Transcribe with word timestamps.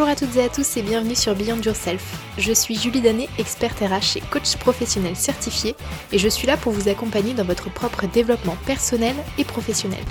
Bonjour 0.00 0.12
à 0.12 0.16
toutes 0.16 0.36
et 0.36 0.44
à 0.44 0.48
tous 0.48 0.78
et 0.78 0.82
bienvenue 0.82 1.14
sur 1.14 1.34
Beyond 1.34 1.60
Yourself. 1.60 2.24
Je 2.38 2.54
suis 2.54 2.74
Julie 2.74 3.02
Danet, 3.02 3.28
experte 3.36 3.80
RH 3.80 4.16
et 4.16 4.22
coach 4.30 4.56
professionnel 4.56 5.14
certifié 5.14 5.76
et 6.10 6.16
je 6.16 6.26
suis 6.26 6.46
là 6.46 6.56
pour 6.56 6.72
vous 6.72 6.88
accompagner 6.88 7.34
dans 7.34 7.44
votre 7.44 7.70
propre 7.70 8.06
développement 8.06 8.56
personnel 8.64 9.14
et 9.36 9.44
professionnel. 9.44 10.02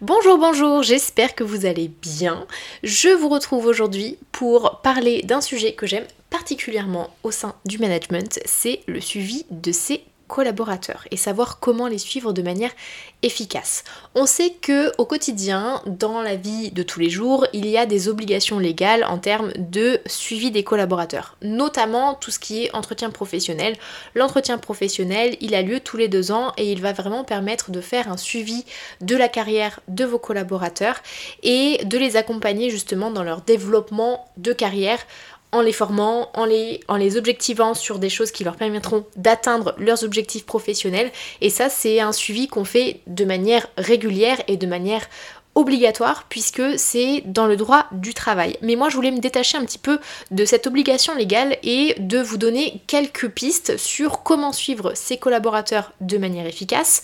Bonjour, 0.00 0.38
bonjour, 0.38 0.84
j'espère 0.84 1.34
que 1.34 1.42
vous 1.42 1.66
allez 1.66 1.88
bien. 1.88 2.46
Je 2.84 3.08
vous 3.08 3.28
retrouve 3.28 3.66
aujourd'hui 3.66 4.16
pour 4.30 4.80
parler 4.80 5.22
d'un 5.22 5.40
sujet 5.40 5.72
que 5.72 5.88
j'aime 5.88 6.06
particulièrement 6.30 7.12
au 7.24 7.32
sein 7.32 7.56
du 7.64 7.78
management, 7.78 8.38
c'est 8.44 8.78
le 8.86 9.00
suivi 9.00 9.44
de 9.50 9.72
ces 9.72 10.04
collaborateurs 10.30 11.06
et 11.10 11.16
savoir 11.16 11.58
comment 11.58 11.88
les 11.88 11.98
suivre 11.98 12.32
de 12.32 12.40
manière 12.40 12.70
efficace. 13.22 13.84
On 14.14 14.24
sait 14.24 14.54
que 14.62 14.92
au 14.96 15.04
quotidien, 15.04 15.82
dans 15.86 16.22
la 16.22 16.36
vie 16.36 16.70
de 16.70 16.82
tous 16.82 17.00
les 17.00 17.10
jours, 17.10 17.46
il 17.52 17.66
y 17.66 17.76
a 17.76 17.84
des 17.84 18.08
obligations 18.08 18.58
légales 18.58 19.04
en 19.04 19.18
termes 19.18 19.52
de 19.58 20.00
suivi 20.06 20.50
des 20.50 20.62
collaborateurs, 20.62 21.36
notamment 21.42 22.14
tout 22.14 22.30
ce 22.30 22.38
qui 22.38 22.64
est 22.64 22.74
entretien 22.74 23.10
professionnel. 23.10 23.76
L'entretien 24.14 24.56
professionnel, 24.56 25.36
il 25.40 25.54
a 25.54 25.62
lieu 25.62 25.80
tous 25.80 25.96
les 25.96 26.08
deux 26.08 26.30
ans 26.30 26.52
et 26.56 26.70
il 26.70 26.80
va 26.80 26.92
vraiment 26.92 27.24
permettre 27.24 27.72
de 27.72 27.80
faire 27.80 28.10
un 28.10 28.16
suivi 28.16 28.64
de 29.00 29.16
la 29.16 29.28
carrière 29.28 29.80
de 29.88 30.04
vos 30.04 30.18
collaborateurs 30.18 31.00
et 31.42 31.84
de 31.84 31.98
les 31.98 32.16
accompagner 32.16 32.70
justement 32.70 33.10
dans 33.10 33.24
leur 33.24 33.42
développement 33.42 34.30
de 34.36 34.52
carrière 34.52 35.00
en 35.52 35.62
les 35.62 35.72
formant, 35.72 36.30
en 36.34 36.44
les, 36.44 36.80
en 36.88 36.96
les 36.96 37.16
objectivant 37.16 37.74
sur 37.74 37.98
des 37.98 38.10
choses 38.10 38.30
qui 38.30 38.44
leur 38.44 38.56
permettront 38.56 39.04
d'atteindre 39.16 39.74
leurs 39.78 40.04
objectifs 40.04 40.46
professionnels. 40.46 41.10
Et 41.40 41.50
ça, 41.50 41.68
c'est 41.68 42.00
un 42.00 42.12
suivi 42.12 42.48
qu'on 42.48 42.64
fait 42.64 43.00
de 43.06 43.24
manière 43.24 43.66
régulière 43.76 44.40
et 44.48 44.56
de 44.56 44.66
manière 44.66 45.08
obligatoire 45.54 46.26
puisque 46.28 46.78
c'est 46.78 47.22
dans 47.26 47.46
le 47.46 47.56
droit 47.56 47.86
du 47.92 48.14
travail. 48.14 48.56
Mais 48.62 48.76
moi 48.76 48.88
je 48.88 48.94
voulais 48.94 49.10
me 49.10 49.18
détacher 49.18 49.58
un 49.58 49.64
petit 49.64 49.78
peu 49.78 49.98
de 50.30 50.44
cette 50.44 50.66
obligation 50.66 51.14
légale 51.14 51.56
et 51.62 51.96
de 51.98 52.20
vous 52.20 52.36
donner 52.36 52.80
quelques 52.86 53.28
pistes 53.28 53.76
sur 53.76 54.22
comment 54.22 54.52
suivre 54.52 54.92
ses 54.94 55.16
collaborateurs 55.16 55.92
de 56.00 56.18
manière 56.18 56.46
efficace 56.46 57.02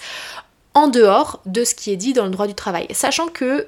en 0.75 0.89
dehors 0.89 1.41
de 1.47 1.65
ce 1.65 1.75
qui 1.75 1.91
est 1.91 1.97
dit 1.97 2.13
dans 2.13 2.25
le 2.25 2.31
droit 2.31 2.47
du 2.47 2.55
travail. 2.55 2.87
Sachant 2.93 3.27
que 3.27 3.67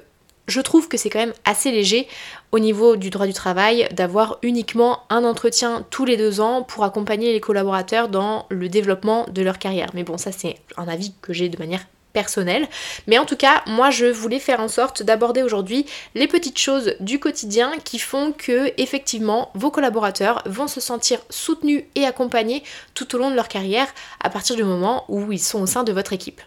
je 0.49 0.61
trouve 0.61 0.87
que 0.87 0.97
c'est 0.97 1.09
quand 1.09 1.19
même 1.19 1.33
assez 1.45 1.71
léger 1.71 2.07
au 2.51 2.59
niveau 2.59 2.95
du 2.95 3.09
droit 3.09 3.27
du 3.27 3.33
travail 3.33 3.87
d'avoir 3.91 4.39
uniquement 4.41 5.03
un 5.09 5.23
entretien 5.23 5.85
tous 5.89 6.05
les 6.05 6.17
deux 6.17 6.41
ans 6.41 6.63
pour 6.63 6.83
accompagner 6.83 7.31
les 7.31 7.39
collaborateurs 7.39 8.09
dans 8.09 8.45
le 8.49 8.69
développement 8.69 9.25
de 9.29 9.41
leur 9.41 9.59
carrière. 9.59 9.89
Mais 9.93 10.03
bon, 10.03 10.17
ça 10.17 10.31
c'est 10.31 10.57
un 10.77 10.87
avis 10.87 11.13
que 11.21 11.33
j'ai 11.33 11.49
de 11.49 11.57
manière 11.57 11.85
personnelle. 12.13 12.67
Mais 13.07 13.17
en 13.17 13.25
tout 13.25 13.35
cas, 13.35 13.63
moi 13.67 13.91
je 13.91 14.05
voulais 14.05 14.39
faire 14.39 14.59
en 14.59 14.67
sorte 14.67 15.03
d'aborder 15.03 15.43
aujourd'hui 15.43 15.85
les 16.15 16.27
petites 16.27 16.57
choses 16.57 16.95
du 16.99 17.19
quotidien 17.19 17.73
qui 17.83 17.99
font 17.99 18.31
que 18.31 18.73
effectivement 18.77 19.51
vos 19.53 19.71
collaborateurs 19.71 20.41
vont 20.45 20.67
se 20.67 20.81
sentir 20.81 21.19
soutenus 21.29 21.83
et 21.95 22.05
accompagnés 22.05 22.63
tout 22.93 23.15
au 23.15 23.19
long 23.19 23.29
de 23.29 23.35
leur 23.35 23.47
carrière 23.47 23.87
à 24.23 24.29
partir 24.29 24.55
du 24.55 24.63
moment 24.63 25.05
où 25.07 25.31
ils 25.31 25.39
sont 25.39 25.61
au 25.61 25.67
sein 25.67 25.83
de 25.83 25.93
votre 25.93 26.13
équipe. 26.13 26.41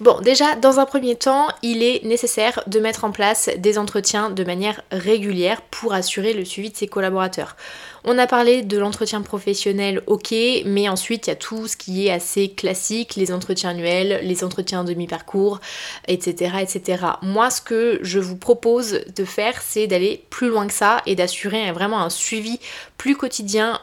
Bon, 0.00 0.20
déjà, 0.20 0.56
dans 0.56 0.80
un 0.80 0.86
premier 0.86 1.14
temps, 1.14 1.46
il 1.62 1.84
est 1.84 2.02
nécessaire 2.02 2.64
de 2.66 2.80
mettre 2.80 3.04
en 3.04 3.12
place 3.12 3.48
des 3.58 3.78
entretiens 3.78 4.28
de 4.28 4.42
manière 4.42 4.82
régulière 4.90 5.62
pour 5.62 5.94
assurer 5.94 6.32
le 6.32 6.44
suivi 6.44 6.70
de 6.70 6.76
ses 6.76 6.88
collaborateurs. 6.88 7.54
On 8.02 8.18
a 8.18 8.26
parlé 8.26 8.62
de 8.62 8.76
l'entretien 8.76 9.22
professionnel, 9.22 10.02
ok, 10.08 10.34
mais 10.64 10.88
ensuite 10.88 11.28
il 11.28 11.30
y 11.30 11.32
a 11.32 11.36
tout 11.36 11.68
ce 11.68 11.76
qui 11.76 12.08
est 12.08 12.10
assez 12.10 12.48
classique, 12.48 13.14
les 13.14 13.32
entretiens 13.32 13.70
annuels, 13.70 14.18
les 14.24 14.42
entretiens 14.42 14.82
demi-parcours, 14.82 15.60
etc., 16.08 16.56
etc. 16.60 17.04
Moi, 17.22 17.50
ce 17.50 17.60
que 17.60 18.00
je 18.02 18.18
vous 18.18 18.36
propose 18.36 19.00
de 19.14 19.24
faire, 19.24 19.62
c'est 19.62 19.86
d'aller 19.86 20.24
plus 20.28 20.48
loin 20.48 20.66
que 20.66 20.72
ça 20.72 21.02
et 21.06 21.14
d'assurer 21.14 21.70
vraiment 21.70 22.02
un 22.02 22.10
suivi 22.10 22.58
plus 22.98 23.14
quotidien 23.14 23.80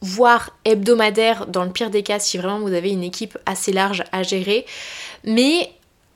voire 0.00 0.56
hebdomadaire 0.64 1.46
dans 1.46 1.64
le 1.64 1.70
pire 1.70 1.90
des 1.90 2.02
cas 2.02 2.18
si 2.18 2.38
vraiment 2.38 2.60
vous 2.60 2.72
avez 2.72 2.90
une 2.90 3.02
équipe 3.02 3.38
assez 3.46 3.72
large 3.72 4.04
à 4.12 4.22
gérer. 4.22 4.66
Mais 5.24 5.70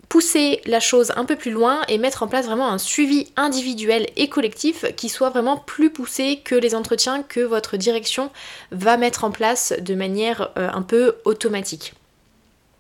pousser 0.09 0.61
la 0.67 0.81
chose 0.81 1.13
un 1.17 1.25
peu 1.25 1.37
plus 1.37 1.51
loin 1.51 1.83
et 1.89 1.99
mettre 1.99 2.23
en 2.23 2.29
place 2.29 2.47
vraiment 2.47 2.69
un 2.69 2.79
suivi 2.79 3.33
individuel 3.37 4.07
et 4.17 4.29
collectif 4.29 4.85
qui 4.97 5.09
soit 5.09 5.31
vraiment 5.31 5.57
plus 5.57 5.91
poussé 5.91 6.41
que 6.45 6.55
les 6.55 6.75
entretiens 6.75 7.23
que 7.23 7.41
votre 7.41 7.77
direction 7.77 8.31
va 8.71 8.97
mettre 8.97 9.25
en 9.25 9.31
place 9.31 9.75
de 9.81 9.95
manière 9.95 10.53
euh, 10.57 10.71
un 10.73 10.83
peu 10.83 11.17
automatique. 11.25 11.95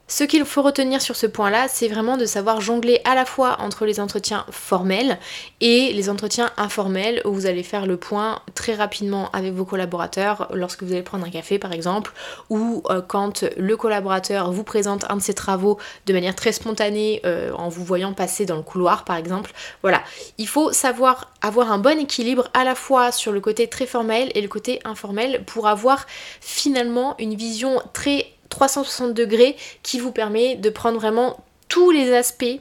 Ce 0.06 0.22
qu'il 0.22 0.44
faut 0.44 0.60
retenir 0.60 1.00
sur 1.00 1.16
ce 1.16 1.26
point-là, 1.26 1.66
c'est 1.66 1.88
vraiment 1.88 2.18
de 2.18 2.26
savoir 2.26 2.60
jongler 2.60 3.00
à 3.06 3.14
la 3.14 3.24
fois 3.24 3.56
entre 3.60 3.86
les 3.86 4.00
entretiens 4.00 4.44
formels 4.50 5.18
et 5.62 5.94
les 5.94 6.10
entretiens 6.10 6.50
informels 6.58 7.22
où 7.24 7.32
vous 7.32 7.46
allez 7.46 7.62
faire 7.62 7.86
le 7.86 7.96
point 7.96 8.40
très 8.54 8.74
rapidement 8.74 9.30
avec 9.32 9.54
vos 9.54 9.64
collaborateurs 9.64 10.48
lorsque 10.52 10.82
vous 10.82 10.92
allez 10.92 11.02
prendre 11.02 11.24
un 11.24 11.30
café 11.30 11.58
par 11.58 11.72
exemple 11.72 12.12
ou 12.50 12.82
euh, 12.90 13.00
quand 13.00 13.46
le 13.56 13.76
collaborateur 13.78 14.52
vous 14.52 14.62
présente 14.62 15.06
un 15.08 15.16
de 15.16 15.22
ses 15.22 15.32
travaux 15.32 15.78
de 16.04 16.12
manière 16.12 16.34
très 16.34 16.52
spontanée 16.52 17.22
euh, 17.24 17.52
en 17.54 17.70
vous 17.70 17.82
voyant 17.82 18.12
passer 18.12 18.44
dans 18.44 18.56
le 18.56 18.62
couloir 18.62 19.04
par 19.04 19.16
exemple. 19.16 19.52
Voilà, 19.80 20.02
il 20.36 20.48
faut 20.48 20.70
savoir 20.70 21.32
avoir 21.40 21.72
un 21.72 21.78
bon 21.78 21.98
équilibre 21.98 22.50
à 22.52 22.64
la 22.64 22.74
fois 22.74 23.10
sur 23.10 23.32
le 23.32 23.40
côté 23.40 23.68
très 23.68 23.86
formel 23.86 24.30
et 24.34 24.42
le 24.42 24.48
côté 24.48 24.80
informel 24.84 25.44
pour 25.46 25.66
avoir 25.66 26.04
finalement 26.42 27.14
une 27.18 27.34
vision 27.34 27.80
très 27.94 28.33
360 28.54 29.14
degrés 29.14 29.56
qui 29.82 29.98
vous 29.98 30.12
permet 30.12 30.54
de 30.54 30.70
prendre 30.70 30.98
vraiment 30.98 31.44
tous 31.68 31.90
les 31.90 32.14
aspects 32.14 32.60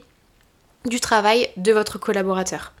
du 0.86 0.98
travail 0.98 1.48
de 1.56 1.72
votre 1.72 1.98
collaborateur. 1.98 2.72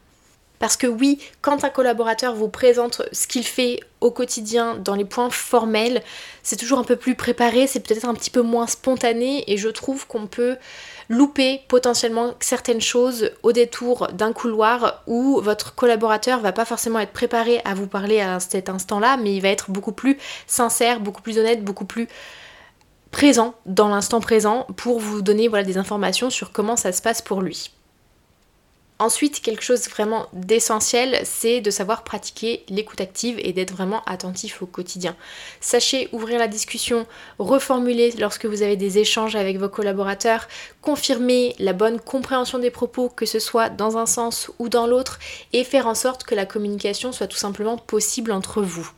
Parce 0.58 0.76
que 0.76 0.86
oui, 0.86 1.20
quand 1.40 1.62
un 1.62 1.68
collaborateur 1.68 2.34
vous 2.34 2.48
présente 2.48 3.02
ce 3.12 3.26
qu'il 3.26 3.44
fait 3.44 3.80
au 4.00 4.10
quotidien 4.10 4.76
dans 4.76 4.94
les 4.96 5.04
points 5.04 5.30
formels, 5.30 6.02
c'est 6.42 6.56
toujours 6.56 6.78
un 6.78 6.84
peu 6.84 6.96
plus 6.96 7.14
préparé, 7.14 7.66
c'est 7.66 7.80
peut-être 7.80 8.04
un 8.04 8.14
petit 8.14 8.30
peu 8.30 8.42
moins 8.42 8.66
spontané 8.66 9.44
et 9.46 9.58
je 9.58 9.68
trouve 9.68 10.06
qu'on 10.06 10.26
peut 10.26 10.56
louper 11.08 11.60
potentiellement 11.68 12.34
certaines 12.40 12.80
choses 12.80 13.30
au 13.42 13.52
détour 13.52 14.08
d'un 14.08 14.32
couloir 14.32 15.02
où 15.06 15.40
votre 15.40 15.74
collaborateur 15.74 16.40
va 16.40 16.52
pas 16.52 16.64
forcément 16.64 16.98
être 16.98 17.12
préparé 17.12 17.60
à 17.64 17.74
vous 17.74 17.86
parler 17.86 18.20
à 18.20 18.40
cet 18.40 18.68
instant-là, 18.68 19.18
mais 19.18 19.36
il 19.36 19.40
va 19.40 19.50
être 19.50 19.70
beaucoup 19.70 19.92
plus 19.92 20.18
sincère, 20.46 20.98
beaucoup 20.98 21.22
plus 21.22 21.38
honnête, 21.38 21.62
beaucoup 21.62 21.84
plus 21.84 22.08
présent 23.14 23.54
dans 23.64 23.86
l'instant 23.86 24.20
présent 24.20 24.66
pour 24.76 24.98
vous 24.98 25.22
donner 25.22 25.46
voilà, 25.46 25.62
des 25.62 25.78
informations 25.78 26.30
sur 26.30 26.50
comment 26.50 26.76
ça 26.76 26.90
se 26.90 27.00
passe 27.00 27.22
pour 27.22 27.42
lui. 27.42 27.70
Ensuite, 28.98 29.40
quelque 29.40 29.62
chose 29.62 29.88
vraiment 29.88 30.26
d'essentiel, 30.32 31.20
c'est 31.22 31.60
de 31.60 31.70
savoir 31.70 32.02
pratiquer 32.02 32.64
l'écoute 32.68 33.00
active 33.00 33.36
et 33.38 33.52
d'être 33.52 33.72
vraiment 33.72 34.02
attentif 34.06 34.62
au 34.62 34.66
quotidien. 34.66 35.14
Sachez 35.60 36.08
ouvrir 36.10 36.40
la 36.40 36.48
discussion, 36.48 37.06
reformuler 37.38 38.10
lorsque 38.18 38.46
vous 38.46 38.62
avez 38.62 38.76
des 38.76 38.98
échanges 38.98 39.36
avec 39.36 39.58
vos 39.58 39.68
collaborateurs, 39.68 40.48
confirmer 40.82 41.54
la 41.60 41.72
bonne 41.72 42.00
compréhension 42.00 42.58
des 42.58 42.70
propos, 42.72 43.08
que 43.08 43.26
ce 43.26 43.38
soit 43.38 43.68
dans 43.68 43.96
un 43.96 44.06
sens 44.06 44.50
ou 44.58 44.68
dans 44.68 44.88
l'autre, 44.88 45.20
et 45.52 45.62
faire 45.62 45.86
en 45.86 45.94
sorte 45.94 46.24
que 46.24 46.34
la 46.34 46.46
communication 46.46 47.12
soit 47.12 47.28
tout 47.28 47.36
simplement 47.36 47.78
possible 47.78 48.32
entre 48.32 48.60
vous. 48.60 48.90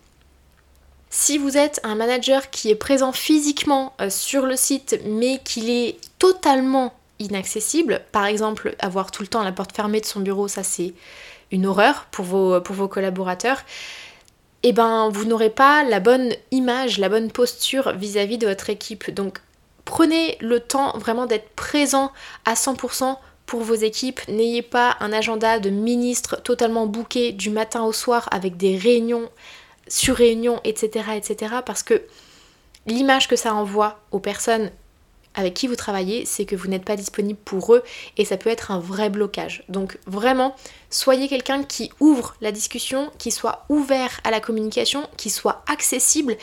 Si 1.19 1.39
vous 1.39 1.57
êtes 1.57 1.81
un 1.83 1.95
manager 1.95 2.51
qui 2.51 2.69
est 2.69 2.75
présent 2.75 3.11
physiquement 3.11 3.95
euh, 4.03 4.11
sur 4.11 4.45
le 4.45 4.55
site 4.55 5.01
mais 5.07 5.39
qu'il 5.43 5.71
est 5.71 5.97
totalement 6.19 6.93
inaccessible, 7.19 8.03
par 8.13 8.27
exemple 8.27 8.77
avoir 8.81 9.11
tout 9.11 9.23
le 9.23 9.27
temps 9.27 9.43
la 9.43 9.51
porte 9.51 9.75
fermée 9.75 10.03
de 10.03 10.05
son 10.05 10.21
bureau, 10.21 10.47
ça 10.47 10.63
c'est 10.63 10.93
une 11.51 11.65
horreur 11.65 12.07
pour 12.11 12.27
vos, 12.27 12.61
vos 12.63 12.87
collaborateurs, 12.87 13.61
et 14.63 14.69
eh 14.69 14.73
ben 14.75 15.09
vous 15.09 15.25
n'aurez 15.25 15.49
pas 15.49 15.85
la 15.85 16.01
bonne 16.01 16.35
image, 16.51 16.99
la 16.99 17.09
bonne 17.09 17.31
posture 17.31 17.93
vis-à-vis 17.93 18.37
-vis 18.37 18.41
de 18.41 18.49
votre 18.49 18.69
équipe. 18.69 19.11
Donc 19.11 19.39
prenez 19.87 20.37
le 20.43 20.61
temps 20.61 20.99
vraiment 20.99 21.25
d'être 21.25 21.49
présent 21.57 22.13
à 22.45 22.53
100% 22.53 23.17
pour 23.47 23.63
vos 23.63 23.75
équipes. 23.75 24.21
N'ayez 24.29 24.61
pas 24.61 24.97
un 25.01 25.15
agenda 25.15 25.61
de 25.61 25.71
ministre 25.71 26.43
totalement 26.43 26.87
bouqué 26.87 27.33
du 27.33 27.49
matin 27.49 27.85
au 27.85 27.93
soir 27.95 28.29
avec 28.33 28.59
des 28.59 28.77
réunions 28.77 29.31
sur 29.89 30.17
réunion, 30.17 30.61
etc., 30.65 31.11
etc. 31.17 31.57
Parce 31.65 31.83
que 31.83 32.03
l'image 32.87 33.29
que 33.29 33.37
ça 33.37 33.55
envoie 33.55 34.01
aux 34.11 34.21
personnes 34.21 34.71
avec 35.37 35.55
qui 35.55 35.67
vous 35.67 35.77
travaillez, 35.77 36.25
c'est 36.25 36.47
que 36.47 36.57
vous 36.57 36.67
n'êtes 36.67 36.85
pas 36.85 36.97
disponible 36.97 37.39
pour 37.45 37.75
eux 37.75 37.85
et 38.17 38.25
ça 38.25 38.39
peut 38.39 38.51
être 38.51 38.71
un 38.71 38.81
vrai 38.81 39.11
blocage. 39.11 39.65
Donc 39.69 39.99
vraiment, 40.07 40.57
soyez 40.91 41.29
quelqu'un 41.29 41.63
qui 41.63 41.91
ouvre 42.01 42.35
la 42.41 42.53
discussion, 42.53 43.11
qui 43.19 43.31
soit 43.31 43.67
ouvert 43.69 44.21
à 44.25 44.31
la 44.31 44.41
communication, 44.41 45.09
qui 45.17 45.31
soit 45.31 45.63
accessible 45.69 46.37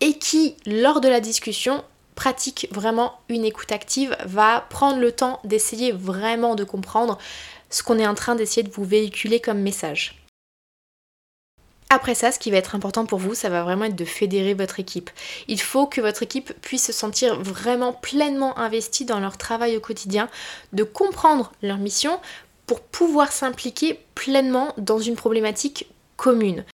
et 0.00 0.18
qui, 0.18 0.56
lors 0.66 1.00
de 1.00 1.08
la 1.08 1.20
discussion, 1.20 1.84
pratique 2.16 2.68
vraiment 2.72 3.14
une 3.28 3.44
écoute 3.44 3.72
active, 3.72 4.16
va 4.26 4.66
prendre 4.68 4.98
le 4.98 5.12
temps 5.12 5.40
d'essayer 5.44 5.92
vraiment 5.92 6.56
de 6.56 6.64
comprendre 6.64 7.18
ce 7.70 7.84
qu'on 7.84 7.98
est 7.98 8.06
en 8.06 8.14
train 8.14 8.34
d'essayer 8.34 8.64
de 8.64 8.72
vous 8.72 8.84
véhiculer 8.84 9.40
comme 9.40 9.60
message. 9.60 10.19
Après 11.92 12.14
ça, 12.14 12.30
ce 12.30 12.38
qui 12.38 12.52
va 12.52 12.56
être 12.56 12.76
important 12.76 13.04
pour 13.04 13.18
vous, 13.18 13.34
ça 13.34 13.48
va 13.48 13.64
vraiment 13.64 13.86
être 13.86 13.96
de 13.96 14.04
fédérer 14.04 14.54
votre 14.54 14.78
équipe. 14.78 15.10
Il 15.48 15.60
faut 15.60 15.86
que 15.86 16.00
votre 16.00 16.22
équipe 16.22 16.52
puisse 16.62 16.86
se 16.86 16.92
sentir 16.92 17.40
vraiment 17.40 17.92
pleinement 17.92 18.56
investie 18.56 19.04
dans 19.04 19.18
leur 19.18 19.36
travail 19.36 19.76
au 19.76 19.80
quotidien, 19.80 20.28
de 20.72 20.84
comprendre 20.84 21.50
leur 21.62 21.78
mission 21.78 22.20
pour 22.66 22.80
pouvoir 22.80 23.32
s'impliquer 23.32 23.98
pleinement 24.14 24.72
dans 24.78 25.00
une 25.00 25.16
problématique 25.16 25.90
commune. 26.16 26.64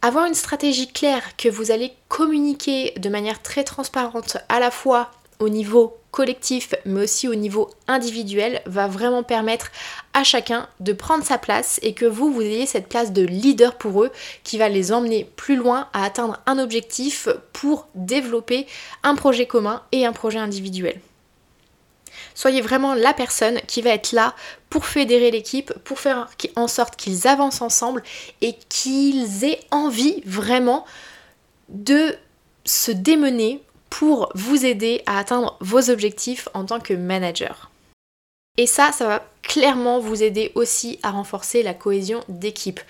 Avoir 0.00 0.24
une 0.24 0.34
stratégie 0.34 0.90
claire 0.90 1.36
que 1.36 1.50
vous 1.50 1.70
allez 1.70 1.92
communiquer 2.08 2.94
de 2.96 3.10
manière 3.10 3.42
très 3.42 3.62
transparente 3.62 4.38
à 4.48 4.58
la 4.58 4.70
fois 4.70 5.10
au 5.38 5.48
niveau 5.48 5.96
collectif 6.10 6.74
mais 6.86 7.02
aussi 7.02 7.28
au 7.28 7.34
niveau 7.34 7.70
individuel 7.88 8.62
va 8.64 8.88
vraiment 8.88 9.22
permettre 9.22 9.70
à 10.14 10.24
chacun 10.24 10.66
de 10.80 10.92
prendre 10.92 11.24
sa 11.24 11.36
place 11.36 11.78
et 11.82 11.92
que 11.92 12.06
vous, 12.06 12.32
vous 12.32 12.40
ayez 12.40 12.64
cette 12.64 12.88
place 12.88 13.12
de 13.12 13.22
leader 13.22 13.76
pour 13.76 14.02
eux 14.02 14.10
qui 14.42 14.56
va 14.56 14.68
les 14.68 14.92
emmener 14.92 15.30
plus 15.36 15.56
loin 15.56 15.88
à 15.92 16.04
atteindre 16.04 16.40
un 16.46 16.58
objectif 16.58 17.28
pour 17.52 17.88
développer 17.94 18.66
un 19.02 19.14
projet 19.14 19.46
commun 19.46 19.82
et 19.92 20.06
un 20.06 20.12
projet 20.12 20.38
individuel. 20.38 21.00
Soyez 22.34 22.60
vraiment 22.60 22.94
la 22.94 23.12
personne 23.12 23.60
qui 23.66 23.82
va 23.82 23.90
être 23.90 24.12
là 24.12 24.34
pour 24.70 24.86
fédérer 24.86 25.30
l'équipe, 25.30 25.72
pour 25.84 25.98
faire 25.98 26.28
en 26.54 26.68
sorte 26.68 26.96
qu'ils 26.96 27.26
avancent 27.26 27.62
ensemble 27.62 28.02
et 28.40 28.54
qu'ils 28.68 29.44
aient 29.44 29.60
envie 29.70 30.22
vraiment 30.24 30.84
de 31.68 32.14
se 32.64 32.90
démener 32.90 33.62
pour 33.90 34.30
vous 34.34 34.64
aider 34.64 35.02
à 35.06 35.18
atteindre 35.18 35.56
vos 35.60 35.90
objectifs 35.90 36.48
en 36.54 36.64
tant 36.64 36.80
que 36.80 36.94
manager. 36.94 37.70
Et 38.56 38.66
ça, 38.66 38.92
ça 38.92 39.06
va 39.06 39.26
clairement 39.42 40.00
vous 40.00 40.22
aider 40.22 40.52
aussi 40.54 40.98
à 41.02 41.10
renforcer 41.10 41.62
la 41.62 41.74
cohésion 41.74 42.24
d'équipe. 42.28 42.80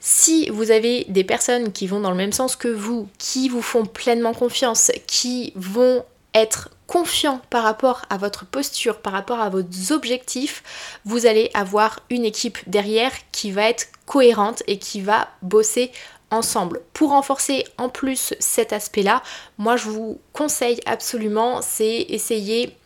Si 0.00 0.48
vous 0.50 0.70
avez 0.70 1.04
des 1.08 1.24
personnes 1.24 1.72
qui 1.72 1.86
vont 1.86 2.00
dans 2.00 2.10
le 2.10 2.16
même 2.16 2.32
sens 2.32 2.56
que 2.56 2.68
vous, 2.68 3.08
qui 3.18 3.48
vous 3.48 3.62
font 3.62 3.86
pleinement 3.86 4.34
confiance, 4.34 4.92
qui 5.06 5.52
vont 5.56 6.04
être 6.34 6.68
confiants 6.86 7.40
par 7.48 7.64
rapport 7.64 8.02
à 8.10 8.18
votre 8.18 8.44
posture, 8.44 8.98
par 8.98 9.14
rapport 9.14 9.40
à 9.40 9.48
vos 9.48 9.62
objectifs, 9.90 10.62
vous 11.04 11.26
allez 11.26 11.50
avoir 11.54 12.00
une 12.10 12.26
équipe 12.26 12.58
derrière 12.66 13.12
qui 13.32 13.50
va 13.50 13.68
être 13.68 13.88
cohérente 14.04 14.62
et 14.66 14.78
qui 14.78 15.00
va 15.00 15.28
bosser 15.42 15.90
ensemble. 16.30 16.80
Pour 16.92 17.10
renforcer 17.10 17.64
en 17.78 17.88
plus 17.88 18.34
cet 18.38 18.72
aspect-là, 18.72 19.22
moi 19.58 19.76
je 19.76 19.88
vous 19.88 20.20
conseille 20.32 20.80
absolument, 20.86 21.60
c'est 21.62 22.06
essayer 22.08 22.76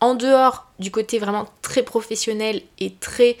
en 0.00 0.14
dehors 0.14 0.66
du 0.78 0.90
côté 0.90 1.18
vraiment 1.18 1.46
très 1.62 1.82
professionnel 1.82 2.62
et 2.78 2.92
très 2.94 3.36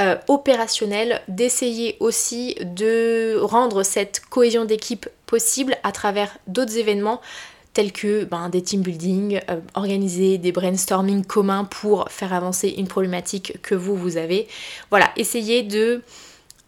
euh, 0.00 0.16
opérationnel, 0.28 1.20
d'essayer 1.28 1.96
aussi 2.00 2.54
de 2.60 3.38
rendre 3.40 3.82
cette 3.82 4.20
cohésion 4.20 4.64
d'équipe 4.64 5.08
possible 5.26 5.76
à 5.82 5.92
travers 5.92 6.38
d'autres 6.46 6.78
événements 6.78 7.20
tels 7.72 7.92
que 7.92 8.24
ben, 8.24 8.48
des 8.48 8.62
team 8.62 8.82
building, 8.82 9.40
euh, 9.48 9.60
organiser 9.74 10.38
des 10.38 10.52
brainstorming 10.52 11.24
communs 11.24 11.64
pour 11.64 12.08
faire 12.10 12.32
avancer 12.32 12.74
une 12.76 12.88
problématique 12.88 13.60
que 13.62 13.74
vous, 13.74 13.94
vous 13.94 14.16
avez. 14.16 14.48
Voilà, 14.90 15.12
essayez 15.16 15.62
de 15.62 16.02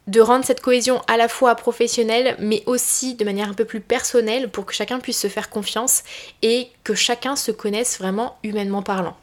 de 0.06 0.20
rendre 0.20 0.44
cette 0.44 0.60
cohésion 0.60 1.00
à 1.06 1.16
la 1.16 1.28
fois 1.28 1.54
professionnelle 1.54 2.36
mais 2.40 2.62
aussi 2.66 3.14
de 3.14 3.24
manière 3.24 3.48
un 3.48 3.54
peu 3.54 3.64
plus 3.64 3.80
personnelle 3.80 4.50
pour 4.50 4.66
que 4.66 4.74
chacun 4.74 4.98
puisse 4.98 5.20
se 5.20 5.28
faire 5.28 5.50
confiance 5.50 6.02
et 6.42 6.68
que 6.84 6.94
chacun 6.94 7.36
se 7.36 7.52
connaisse 7.52 7.98
vraiment 7.98 8.38
humainement 8.42 8.82
parlant. 8.82 9.16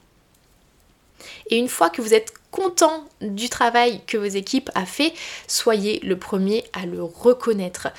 Et 1.49 1.57
une 1.57 1.67
fois 1.67 1.89
que 1.89 2.01
vous 2.01 2.13
êtes 2.13 2.33
content 2.51 3.05
du 3.21 3.49
travail 3.49 4.01
que 4.07 4.17
vos 4.17 4.25
équipes 4.25 4.69
a 4.75 4.85
fait, 4.85 5.13
soyez 5.47 5.99
le 6.01 6.17
premier 6.17 6.63
à 6.73 6.85
le 6.85 7.03
reconnaître. 7.03 7.89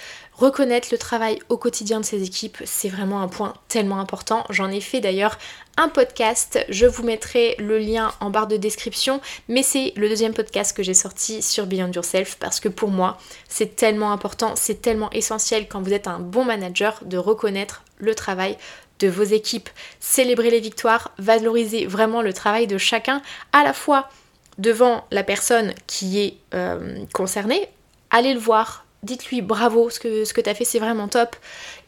Reconnaître 0.41 0.89
le 0.91 0.97
travail 0.97 1.39
au 1.51 1.59
quotidien 1.59 2.01
de 2.01 2.05
ces 2.07 2.23
équipes, 2.23 2.57
c'est 2.65 2.89
vraiment 2.89 3.21
un 3.21 3.29
point 3.29 3.53
tellement 3.69 4.01
important. 4.01 4.47
J'en 4.49 4.71
ai 4.71 4.81
fait 4.81 5.01
d'ailleurs 5.01 5.37
un 5.77 5.91
podcast, 5.91 6.65
je 6.71 6.87
vous 6.87 7.03
mettrai 7.03 7.57
le 7.59 7.79
lien 7.79 8.15
en 8.21 8.31
barre 8.31 8.47
de 8.47 8.57
description, 8.57 9.21
mais 9.49 9.63
c'est 9.63 9.93
le 9.97 10.09
deuxième 10.09 10.33
podcast 10.33 10.75
que 10.75 10.83
j'ai 10.83 10.95
sorti 10.95 11.43
sur 11.43 11.67
Beyond 11.67 11.93
Yourself 11.93 12.39
parce 12.41 12.59
que 12.59 12.71
pour 12.71 12.89
moi, 12.89 13.19
c'est 13.51 13.77
tellement 13.77 14.13
important, 14.13 14.57
c'est 14.57 14.81
tellement 14.81 15.11
essentiel 15.11 15.69
quand 15.69 15.83
vous 15.83 15.93
êtes 15.93 16.09
un 16.09 16.21
bon 16.21 16.47
manager 16.47 17.01
de 17.05 17.19
reconnaître 17.19 17.85
le 17.99 18.15
travail 18.15 18.57
de 18.99 19.09
vos 19.09 19.25
équipes, 19.25 19.69
célébrer 20.01 20.49
les 20.49 20.61
victoires, 20.61 21.11
valoriser 21.19 21.85
vraiment 21.85 22.23
le 22.23 22.33
travail 22.33 22.67
de 22.67 22.79
chacun, 22.79 23.21
à 23.53 23.63
la 23.63 23.75
fois 23.75 24.09
devant 24.57 25.05
la 25.11 25.23
personne 25.23 25.75
qui 25.87 26.19
est 26.19 26.39
euh, 26.55 27.05
concernée, 27.13 27.69
allez 28.09 28.33
le 28.33 28.41
voir, 28.41 28.87
dites-lui 29.02 29.43
bravo, 29.43 29.91
ce 29.91 29.99
que, 29.99 30.25
ce 30.25 30.35
tu 30.35 30.49
as 30.49 30.55
fait 30.55 30.64
c'est 30.64 30.79
vraiment 30.79 31.08
top 31.08 31.37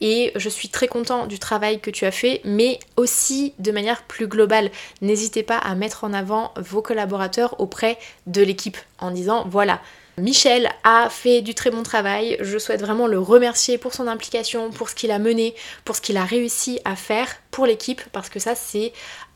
et 0.01 0.33
je 0.37 0.49
suis 0.49 0.69
très 0.69 0.89
content 0.89 1.27
du 1.27 1.39
travail 1.39 1.81
que 1.81 1.91
tu 1.91 2.05
as 2.05 2.11
fait, 2.11 2.41
mais 2.45 2.79
aussi 2.97 3.55
de 3.59 3.73
manière 3.73 4.03
plus 4.03 4.27
globale. 4.27 4.71
N'hésitez 5.01 5.43
pas 5.43 5.59
à 5.59 5.75
mettre 5.75 6.05
en 6.05 6.13
avant 6.13 6.53
vos 6.57 6.83
collaborateurs 6.83 7.61
auprès 7.61 7.99
de 8.27 8.43
l'équipe 8.43 8.79
en 8.99 9.11
disant 9.11 9.47
voilà. 9.49 9.81
Michel 10.19 10.69
a 10.85 11.09
fait 11.09 11.41
du 11.41 11.55
très 11.55 11.71
bon 11.71 11.83
travail, 11.83 12.37
je 12.41 12.59
souhaite 12.59 12.83
vraiment 12.83 13.07
le 13.07 13.19
remercier 13.19 13.79
pour 13.79 13.95
son 13.95 14.07
implication, 14.07 14.71
pour 14.71 14.91
ce 14.91 14.95
qu'il 14.95 15.11
a 15.11 15.19
mené, 15.19 15.55
pour 15.87 15.97
ce 15.97 16.03
qu'il 16.03 16.19
a 16.19 16.25
réussi 16.25 16.81
à 16.85 16.97
faire 16.97 17.29
pour 17.51 17.65
l'équipe, 17.65 18.03
parce 18.13 18.29
que 18.29 18.39
ça 18.39 18.55
c'est 18.55 18.93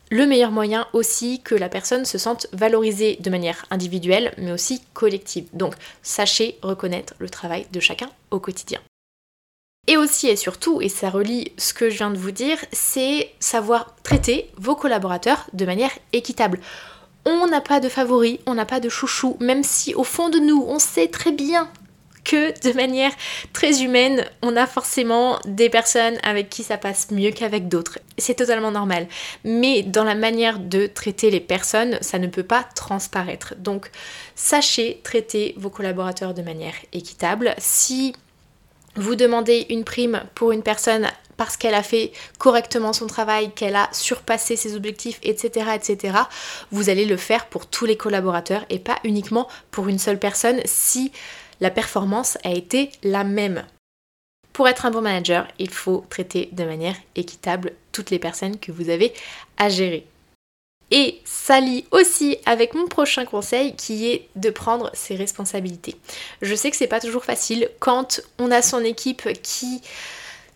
le 0.09 0.25
meilleur 0.25 0.51
moyen 0.51 0.87
aussi 0.93 1.41
que 1.41 1.55
la 1.55 1.69
personne 1.69 2.05
se 2.05 2.17
sente 2.17 2.47
valorisée 2.53 3.17
de 3.19 3.29
manière 3.29 3.65
individuelle 3.71 4.33
mais 4.37 4.51
aussi 4.51 4.81
collective. 4.93 5.47
Donc 5.53 5.75
sachez 6.01 6.57
reconnaître 6.61 7.13
le 7.19 7.29
travail 7.29 7.67
de 7.71 7.79
chacun 7.79 8.09
au 8.31 8.39
quotidien. 8.39 8.79
Et 9.87 9.95
aussi 9.95 10.27
et 10.27 10.35
surtout, 10.35 10.81
et 10.81 10.89
ça 10.89 11.09
relie 11.09 11.53
ce 11.57 11.73
que 11.73 11.89
je 11.89 11.97
viens 11.97 12.11
de 12.11 12.17
vous 12.17 12.31
dire, 12.31 12.57
c'est 12.73 13.31
savoir 13.39 13.95
traiter 14.03 14.51
vos 14.57 14.75
collaborateurs 14.75 15.47
de 15.53 15.65
manière 15.65 15.97
équitable. 16.11 16.59
On 17.25 17.47
n'a 17.47 17.61
pas 17.61 17.79
de 17.79 17.87
favoris, 17.87 18.39
on 18.45 18.53
n'a 18.53 18.65
pas 18.65 18.81
de 18.81 18.89
chouchou, 18.89 19.37
même 19.39 19.63
si 19.63 19.93
au 19.95 20.03
fond 20.03 20.29
de 20.29 20.39
nous, 20.39 20.63
on 20.67 20.79
sait 20.79 21.07
très 21.07 21.31
bien 21.31 21.69
que 22.27 22.51
de 22.67 22.73
manière 22.75 23.11
très 23.53 23.81
humaine, 23.81 24.25
on 24.43 24.55
a 24.57 24.67
forcément 24.67 25.39
des 25.45 25.69
personnes 25.69 26.17
avec 26.23 26.49
qui 26.49 26.61
ça 26.61 26.77
passe 26.77 27.09
mieux 27.09 27.31
qu'avec 27.31 27.69
d'autres. 27.69 27.99
C'est 28.17 28.35
totalement 28.35 28.71
normal. 28.71 29.07
Mais 29.45 29.81
dans 29.81 30.03
la 30.03 30.13
manière 30.13 30.59
de 30.59 30.87
traiter 30.87 31.31
les 31.31 31.39
personnes, 31.39 31.97
ça 32.01 32.19
ne 32.19 32.27
peut 32.27 32.43
pas 32.43 32.63
transparaître. 32.75 33.55
Donc 33.57 33.89
sachez 34.35 34.99
traiter 35.03 35.55
vos 35.57 35.69
collaborateurs 35.69 36.33
de 36.33 36.41
manière 36.41 36.75
équitable. 36.91 37.55
Si 37.57 38.13
vous 38.95 39.15
demandez 39.15 39.65
une 39.69 39.85
prime 39.85 40.21
pour 40.35 40.51
une 40.51 40.63
personne 40.63 41.07
parce 41.37 41.55
qu'elle 41.55 41.75
a 41.75 41.83
fait 41.83 42.11
correctement 42.39 42.93
son 42.93 43.07
travail, 43.07 43.51
qu'elle 43.51 43.75
a 43.75 43.87
surpassé 43.93 44.55
ses 44.55 44.75
objectifs, 44.75 45.19
etc., 45.23 45.67
etc., 45.75 46.17
vous 46.71 46.89
allez 46.89 47.05
le 47.05 47.15
faire 47.15 47.45
pour 47.45 47.67
tous 47.67 47.85
les 47.85 47.95
collaborateurs 47.95 48.65
et 48.69 48.79
pas 48.79 48.97
uniquement 49.03 49.47
pour 49.71 49.87
une 49.87 49.99
seule 49.99 50.19
personne 50.19 50.59
si 50.65 51.11
la 51.59 51.71
performance 51.71 52.37
a 52.43 52.51
été 52.51 52.91
la 53.03 53.23
même. 53.23 53.65
Pour 54.53 54.67
être 54.67 54.85
un 54.85 54.91
bon 54.91 55.01
manager, 55.01 55.47
il 55.59 55.69
faut 55.69 56.05
traiter 56.09 56.49
de 56.51 56.63
manière 56.63 56.95
équitable 57.15 57.73
toutes 57.91 58.09
les 58.09 58.19
personnes 58.19 58.59
que 58.59 58.71
vous 58.71 58.89
avez 58.89 59.13
à 59.57 59.69
gérer. 59.69 60.07
Et 60.89 61.19
ça 61.25 61.59
lie 61.59 61.85
aussi 61.91 62.37
avec 62.45 62.73
mon 62.73 62.87
prochain 62.87 63.25
conseil 63.25 63.75
qui 63.75 64.07
est 64.07 64.29
de 64.35 64.49
prendre 64.49 64.89
ses 64.93 65.15
responsabilités. 65.15 65.95
Je 66.41 66.55
sais 66.55 66.71
que 66.71 66.77
c'est 66.77 66.87
pas 66.87 67.01
toujours 67.01 67.25
facile 67.25 67.69
quand 67.79 68.21
on 68.39 68.51
a 68.51 68.61
son 68.61 68.83
équipe 68.83 69.27
qui 69.43 69.81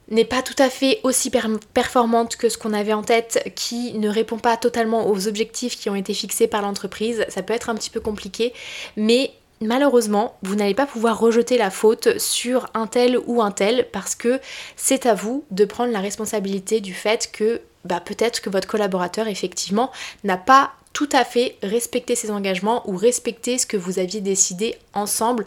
n'est 0.10 0.26
pas 0.26 0.42
tout 0.42 0.56
à 0.58 0.70
fait 0.70 1.00
aussi 1.04 1.32
performante 1.74 2.36
que 2.38 2.50
ce 2.50 2.58
qu'on 2.58 2.74
avait 2.74 2.94
en 2.94 3.04
tête, 3.04 3.52
qui 3.56 3.94
ne 3.94 4.10
répond 4.10 4.38
pas 4.38 4.58
totalement 4.58 5.10
aux 5.10 5.28
objectifs 5.28 5.78
qui 5.78 5.90
ont 5.90 5.96
été 5.96 6.14
fixés 6.14 6.48
par 6.48 6.62
l'entreprise. 6.62 7.26
Ça 7.30 7.44
peut 7.44 7.54
être 7.54 7.70
un 7.70 7.76
petit 7.76 7.90
peu 7.90 8.00
compliqué, 8.00 8.54
mais 8.96 9.32
malheureusement, 9.62 10.38
vous 10.42 10.56
n'allez 10.56 10.74
pas 10.74 10.86
pouvoir 10.86 11.20
rejeter 11.20 11.58
la 11.58 11.70
faute 11.70 12.18
sur 12.18 12.68
un 12.74 12.88
tel 12.88 13.18
ou 13.28 13.42
un 13.42 13.52
tel 13.52 13.88
parce 13.92 14.16
que 14.16 14.40
c'est 14.76 15.06
à 15.06 15.14
vous 15.14 15.46
de 15.52 15.66
prendre 15.66 15.92
la 15.92 16.00
responsabilité 16.00 16.82
du 16.82 16.94
fait 16.94 17.30
que 17.32 17.62
bah, 17.86 18.00
peut-être 18.00 18.42
que 18.42 18.50
votre 18.50 18.68
collaborateur 18.68 19.28
effectivement 19.28 19.92
n'a 20.24 20.38
pas 20.38 20.72
tout 20.94 21.10
à 21.14 21.24
fait 21.24 21.58
respecté 21.64 22.16
ses 22.16 22.32
engagements 22.32 22.88
ou 22.90 22.98
respecté 22.98 23.58
ce 23.58 23.66
que 23.66 23.78
vous 23.78 24.00
aviez 24.00 24.22
décidé 24.22 24.78
ensemble 24.94 25.46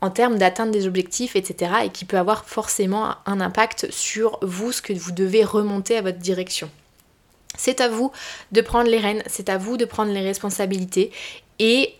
en 0.00 0.10
termes 0.10 0.38
d'atteinte 0.38 0.70
des 0.70 0.86
objectifs, 0.86 1.34
etc. 1.36 1.72
et 1.84 1.90
qui 1.90 2.04
peut 2.04 2.18
avoir 2.18 2.44
forcément 2.44 3.16
un 3.26 3.40
impact 3.40 3.90
sur 3.90 4.38
vous, 4.42 4.72
ce 4.72 4.80
que 4.80 4.92
vous 4.92 5.12
devez 5.12 5.44
remonter 5.44 5.96
à 5.96 6.02
votre 6.02 6.18
direction. 6.18 6.70
C'est 7.56 7.80
à 7.80 7.88
vous 7.88 8.12
de 8.52 8.60
prendre 8.60 8.88
les 8.88 8.98
rênes, 8.98 9.22
c'est 9.26 9.48
à 9.48 9.58
vous 9.58 9.76
de 9.76 9.84
prendre 9.84 10.12
les 10.12 10.20
responsabilités 10.20 11.10
et 11.58 11.94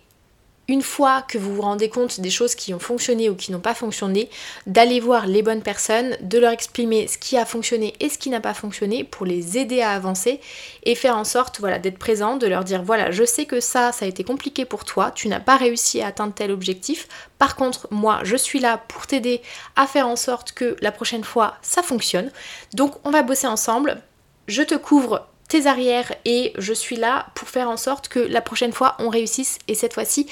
une 0.68 0.82
fois 0.82 1.22
que 1.22 1.38
vous 1.38 1.54
vous 1.54 1.62
rendez 1.62 1.88
compte 1.88 2.20
des 2.20 2.28
choses 2.28 2.54
qui 2.54 2.74
ont 2.74 2.78
fonctionné 2.78 3.30
ou 3.30 3.34
qui 3.34 3.52
n'ont 3.52 3.58
pas 3.58 3.74
fonctionné, 3.74 4.28
d'aller 4.66 5.00
voir 5.00 5.26
les 5.26 5.42
bonnes 5.42 5.62
personnes, 5.62 6.16
de 6.20 6.38
leur 6.38 6.52
exprimer 6.52 7.08
ce 7.08 7.16
qui 7.16 7.38
a 7.38 7.46
fonctionné 7.46 7.94
et 8.00 8.10
ce 8.10 8.18
qui 8.18 8.28
n'a 8.28 8.40
pas 8.40 8.52
fonctionné 8.52 9.02
pour 9.02 9.24
les 9.24 9.56
aider 9.56 9.80
à 9.80 9.92
avancer 9.92 10.40
et 10.82 10.94
faire 10.94 11.16
en 11.16 11.24
sorte 11.24 11.58
voilà, 11.58 11.78
d'être 11.78 11.98
présent, 11.98 12.36
de 12.36 12.46
leur 12.46 12.64
dire 12.64 12.82
voilà, 12.82 13.10
je 13.10 13.24
sais 13.24 13.46
que 13.46 13.60
ça, 13.60 13.92
ça 13.92 14.04
a 14.04 14.08
été 14.08 14.24
compliqué 14.24 14.66
pour 14.66 14.84
toi, 14.84 15.10
tu 15.10 15.28
n'as 15.28 15.40
pas 15.40 15.56
réussi 15.56 16.02
à 16.02 16.08
atteindre 16.08 16.34
tel 16.34 16.50
objectif. 16.50 17.08
Par 17.38 17.56
contre, 17.56 17.88
moi, 17.90 18.20
je 18.24 18.36
suis 18.36 18.60
là 18.60 18.76
pour 18.76 19.06
t'aider 19.06 19.40
à 19.74 19.86
faire 19.86 20.06
en 20.06 20.16
sorte 20.16 20.52
que 20.52 20.76
la 20.82 20.92
prochaine 20.92 21.24
fois, 21.24 21.56
ça 21.62 21.82
fonctionne. 21.82 22.30
Donc, 22.74 22.94
on 23.04 23.10
va 23.10 23.22
bosser 23.22 23.46
ensemble. 23.46 24.02
Je 24.48 24.62
te 24.62 24.74
couvre 24.74 25.26
tes 25.48 25.66
arrières 25.66 26.12
et 26.24 26.52
je 26.58 26.72
suis 26.72 26.96
là 26.96 27.26
pour 27.34 27.48
faire 27.48 27.68
en 27.68 27.76
sorte 27.76 28.08
que 28.08 28.20
la 28.20 28.42
prochaine 28.42 28.72
fois 28.72 28.96
on 28.98 29.08
réussisse 29.08 29.58
et 29.66 29.74
cette 29.74 29.94
fois-ci 29.94 30.26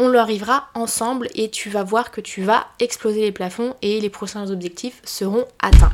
on 0.00 0.08
le 0.08 0.18
arrivera 0.18 0.68
ensemble 0.74 1.28
et 1.34 1.50
tu 1.50 1.68
vas 1.68 1.84
voir 1.84 2.10
que 2.10 2.20
tu 2.22 2.42
vas 2.42 2.66
exploser 2.80 3.20
les 3.20 3.32
plafonds 3.32 3.76
et 3.82 4.00
les 4.00 4.10
prochains 4.10 4.50
objectifs 4.50 5.00
seront 5.04 5.46
atteints. 5.60 5.92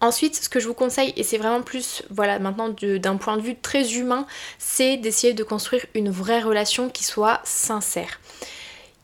Ensuite, 0.00 0.36
ce 0.36 0.48
que 0.48 0.60
je 0.60 0.68
vous 0.68 0.74
conseille, 0.74 1.12
et 1.16 1.22
c'est 1.22 1.38
vraiment 1.38 1.62
plus, 1.62 2.02
voilà, 2.10 2.38
maintenant 2.38 2.68
d'un 2.68 3.16
point 3.16 3.36
de 3.36 3.42
vue 3.42 3.56
très 3.56 3.94
humain, 3.94 4.26
c'est 4.58 4.98
d'essayer 4.98 5.32
de 5.32 5.42
construire 5.42 5.84
une 5.94 6.10
vraie 6.10 6.42
relation 6.42 6.90
qui 6.90 7.02
soit 7.02 7.40
sincère. 7.44 8.20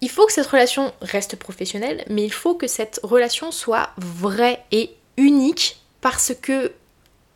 Il 0.01 0.11
faut 0.11 0.27
que 0.27 0.33
cette 0.33 0.47
relation 0.47 0.93
reste 1.01 1.37
professionnelle, 1.37 2.05
mais 2.09 2.25
il 2.25 2.33
faut 2.33 2.55
que 2.55 2.67
cette 2.67 3.01
relation 3.03 3.51
soit 3.51 3.91
vraie 3.97 4.63
et 4.71 4.91
unique 5.17 5.81
parce 6.01 6.35
que 6.41 6.73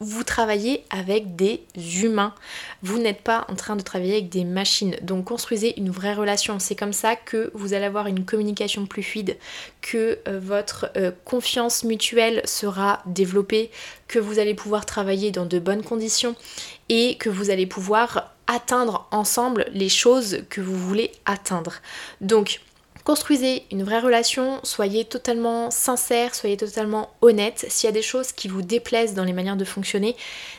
vous 0.00 0.25
travaillez 0.25 0.85
avec 0.91 1.37
des 1.37 1.62
humains. 1.76 2.35
Vous 2.83 2.99
n'êtes 2.99 3.23
pas 3.23 3.47
en 3.49 3.55
train 3.55 3.76
de 3.76 3.83
travailler 3.83 4.15
avec 4.15 4.29
des 4.29 4.45
machines. 4.45 4.97
Donc 5.03 5.26
construisez 5.26 5.79
une 5.79 5.91
vraie 5.91 6.15
relation. 6.15 6.59
C'est 6.59 6.75
comme 6.75 6.93
ça 6.93 7.17
que 7.17 7.50
vous 7.55 7.73
allez 7.73 7.87
avoir 7.87 8.07
une 8.07 8.25
communication 8.25 8.87
plus 8.87 9.03
fluide, 9.03 9.37
que 9.81 10.19
euh, 10.29 10.41
votre 10.41 10.91
euh, 10.97 11.11
confiance 11.25 11.85
mutuelle 11.85 12.43
sera 12.45 13.03
développée, 13.07 13.71
que 14.09 14.19
vous 14.19 14.38
allez 14.38 14.55
pouvoir 14.55 14.87
travailler 14.87 15.31
dans 15.31 15.47
de 15.47 15.59
bonnes 15.59 15.83
conditions 15.83 16.35
et 16.88 17.17
que 17.17 17.29
vous 17.29 17.50
allez 17.50 17.67
pouvoir 17.67 18.35
atteindre 18.47 19.09
ensemble 19.11 19.67
les 19.73 19.88
choses 19.88 20.43
que 20.50 20.61
vous 20.61 20.76
voulez 20.76 21.11
atteindre. 21.25 21.75
Donc 22.21 22.61
Construisez 23.07 23.67
une 23.71 23.85
vraie 23.85 24.01
relation, 24.01 24.59
soyez 24.65 25.05
totalement 25.05 25.71
sincère, 25.71 26.35
soyez 26.35 26.57
totalement 26.57 27.15
honnête. 27.21 27.65
S'il 27.69 27.87
y 27.87 27.89
a 27.89 27.93
des 27.93 28.03
choses 28.03 28.33
qui 28.33 28.49
vous 28.49 28.63
déplaisent 28.63 29.15
dans 29.15 29.23
les 29.23 29.33
manières 29.33 29.57
de 29.57 29.65
fonctionner, 29.65 30.17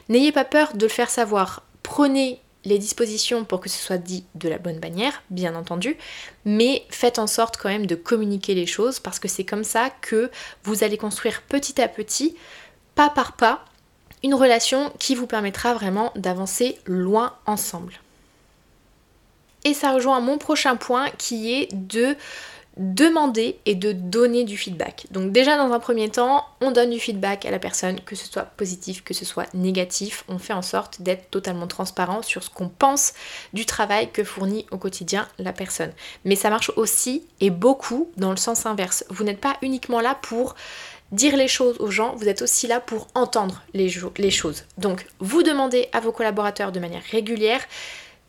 n'ayez 0.07 0.31
pas 0.31 0.45
peur 0.45 0.71
de 0.73 0.85
le 0.85 0.89
faire 0.89 1.09
savoir. 1.09 1.63
Prenez 1.83 2.39
les 2.63 2.79
dispositions 2.79 3.43
pour 3.43 3.59
que 3.59 3.67
ce 3.67 3.77
soit 3.77 3.97
dit 3.97 4.23
de 4.35 4.47
la 4.47 4.59
bonne 4.59 4.79
manière, 4.79 5.23
bien 5.29 5.55
entendu, 5.55 5.97
mais 6.45 6.85
faites 6.89 7.19
en 7.19 7.27
sorte 7.27 7.57
quand 7.57 7.67
même 7.67 7.85
de 7.85 7.95
communiquer 7.95 8.55
les 8.55 8.65
choses 8.65 9.01
parce 9.01 9.19
que 9.19 9.27
c'est 9.27 9.43
comme 9.43 9.65
ça 9.65 9.89
que 9.89 10.31
vous 10.63 10.85
allez 10.85 10.97
construire 10.97 11.41
petit 11.49 11.81
à 11.81 11.89
petit, 11.89 12.37
pas 12.95 13.09
par 13.09 13.33
pas, 13.33 13.65
une 14.23 14.35
relation 14.35 14.93
qui 14.99 15.15
vous 15.15 15.27
permettra 15.27 15.73
vraiment 15.73 16.13
d'avancer 16.15 16.79
loin 16.85 17.35
ensemble. 17.45 17.99
Et 19.67 19.73
ça 19.73 19.91
rejoint 19.91 20.21
mon 20.21 20.37
prochain 20.37 20.77
point 20.77 21.09
qui 21.17 21.53
est 21.53 21.67
de 21.73 22.15
demander 22.77 23.59
et 23.65 23.75
de 23.75 23.91
donner 23.91 24.45
du 24.45 24.55
feedback. 24.55 25.07
Donc 25.11 25.33
déjà 25.33 25.57
dans 25.57 25.73
un 25.73 25.79
premier 25.81 26.07
temps, 26.07 26.45
on 26.61 26.71
donne 26.71 26.91
du 26.91 27.01
feedback 27.01 27.43
à 27.43 27.51
la 27.51 27.59
personne, 27.59 27.99
que 27.99 28.15
ce 28.15 28.25
soit 28.31 28.43
positif, 28.43 29.03
que 29.03 29.13
ce 29.13 29.25
soit 29.25 29.53
négatif. 29.53 30.23
On 30.29 30.39
fait 30.39 30.53
en 30.53 30.61
sorte 30.61 31.01
d'être 31.01 31.29
totalement 31.31 31.67
transparent 31.67 32.21
sur 32.21 32.43
ce 32.43 32.49
qu'on 32.49 32.69
pense 32.69 33.11
du 33.51 33.65
travail 33.65 34.09
que 34.09 34.23
fournit 34.23 34.65
au 34.71 34.77
quotidien 34.77 35.27
la 35.37 35.51
personne. 35.51 35.91
Mais 36.23 36.37
ça 36.37 36.49
marche 36.49 36.71
aussi 36.77 37.27
et 37.41 37.49
beaucoup 37.49 38.09
dans 38.15 38.31
le 38.31 38.37
sens 38.37 38.65
inverse. 38.65 39.03
Vous 39.09 39.25
n'êtes 39.25 39.41
pas 39.41 39.57
uniquement 39.61 39.99
là 39.99 40.15
pour 40.15 40.55
dire 41.11 41.35
les 41.35 41.49
choses 41.49 41.75
aux 41.79 41.91
gens, 41.91 42.15
vous 42.15 42.29
êtes 42.29 42.41
aussi 42.41 42.67
là 42.67 42.79
pour 42.79 43.07
entendre 43.15 43.63
les, 43.73 43.93
les 44.15 44.31
choses. 44.31 44.63
Donc 44.77 45.05
vous 45.19 45.43
demandez 45.43 45.89
à 45.91 45.99
vos 45.99 46.13
collaborateurs 46.13 46.71
de 46.71 46.79
manière 46.79 47.03
régulière 47.11 47.65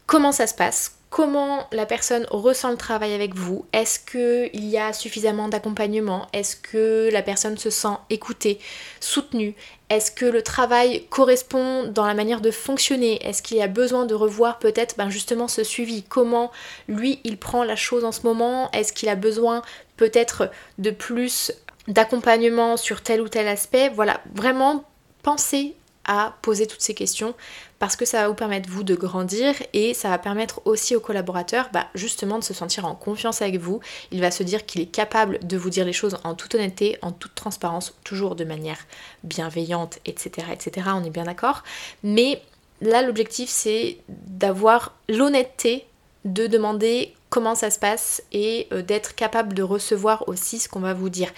comment 0.09 0.33
ça 0.33 0.49
se 0.49 0.55
passe, 0.55 0.98
comment 1.11 1.67
la 1.73 1.87
personne 1.87 2.27
ressent 2.31 2.71
le 2.71 2.77
travail 2.77 3.13
avec 3.13 3.35
vous. 3.35 3.65
Est-ce 3.73 3.99
qu'il 3.99 4.65
y 4.67 4.79
a 4.79 4.93
suffisamment 4.93 5.49
d'accompagnement? 5.49 6.27
Est-ce 6.33 6.57
que 6.57 7.09
la 7.13 7.23
personne 7.23 7.57
se 7.57 7.71
sent 7.71 7.97
écoutée, 8.11 8.59
soutenue? 9.01 9.55
Est-ce 9.91 10.11
que 10.11 10.27
le 10.27 10.43
travail 10.43 11.07
correspond 11.09 11.85
dans 11.85 12.07
la 12.07 12.15
manière 12.15 12.41
de 12.41 12.51
fonctionner? 12.51 13.27
Est-ce 13.27 13.43
qu'il 13.43 13.57
y 13.57 13.63
a 13.63 13.69
besoin 13.69 14.05
de 14.05 14.15
revoir 14.15 14.59
peut-être 14.59 14.97
ben 14.99 15.09
justement 15.09 15.49
ce 15.49 15.65
suivi? 15.65 16.03
Comment 16.03 16.53
lui 16.89 17.21
il 17.25 17.39
prend 17.39 17.65
la 17.65 17.77
chose 17.77 18.05
en 18.05 18.13
ce 18.13 18.23
moment? 18.23 18.71
Est-ce 18.73 18.93
qu'il 18.93 19.09
a 19.09 19.17
besoin 19.17 19.63
peut-être 19.97 20.51
de 20.77 20.91
plus 20.91 21.53
d'accompagnement 21.87 22.77
sur 22.77 23.03
tel 23.03 23.23
ou 23.23 23.29
tel 23.29 23.49
aspect? 23.49 23.89
Voilà, 23.89 24.21
vraiment 24.35 24.85
pensez 25.23 25.75
à 26.09 26.37
poser 26.43 26.67
toutes 26.67 26.81
ces 26.81 26.95
questions 26.95 27.35
parce 27.79 27.95
que 27.95 28.05
ça 28.05 28.23
va 28.23 28.29
vous 28.29 28.35
permettre 28.35 28.69
vous 28.69 28.83
de 28.83 28.97
grandir 28.97 29.55
et 29.73 29.95
ça 29.95 30.09
va 30.09 30.19
permettre 30.19 30.61
aussi 30.65 30.97
aux 30.97 31.01
collaborateurs 31.01 31.69
bah, 31.73 31.87
justement 31.95 32.39
de 32.39 32.45
se 32.45 32.55
sentir 32.55 32.87
en 32.87 32.97
confiance 32.97 33.41
avec 33.43 33.59
vous. 33.59 33.81
Il 34.11 34.21
va 34.21 34.33
se 34.33 34.43
dire 34.43 34.67
qu'il 34.67 34.81
est 34.81 34.87
capable 34.87 35.39
de 35.47 35.57
vous 35.57 35.71
dire 35.71 35.85
les 35.85 35.93
choses 35.93 36.19
en 36.25 36.35
toute 36.35 36.57
honnêteté, 36.57 36.99
en 37.03 37.13
toute 37.13 37.37
transparence, 37.37 37.95
toujours 38.03 38.35
de 38.35 38.45
manière 38.45 38.79
bienveillante, 39.23 40.01
etc. 40.07 40.49
etc. 40.53 40.89
On 40.95 41.05
est 41.05 41.11
bien 41.11 41.25
d'accord. 41.25 41.63
Mais 42.03 42.43
là 42.81 43.03
l'objectif 43.03 43.49
c'est 43.49 43.99
d'avoir 44.09 44.95
l'honnêteté 45.09 45.87
de 46.25 46.47
demander 46.47 47.15
comment 47.31 47.55
ça 47.55 47.71
se 47.71 47.79
passe 47.79 48.23
et 48.33 48.69
euh, 48.73 48.83
d'être 48.83 49.15
capable 49.15 49.55
de 49.55 49.63
recevoir 49.63 50.29
aussi 50.29 50.59
ce 50.59 50.69
qu'on 50.69 50.81
va 50.81 50.95
vous 50.95 51.09
dire. 51.09 51.33